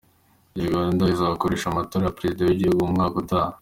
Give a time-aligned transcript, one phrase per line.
[0.65, 3.53] Uganda izakoresha amatora ya Perezida w’igihugu mu mwaka utaha.